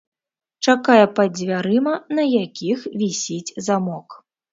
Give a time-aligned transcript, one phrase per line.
[0.71, 4.17] Чакае пад дзвярыма, на якіх вісіць замок.